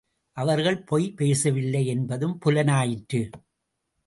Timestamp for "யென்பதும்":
1.87-2.35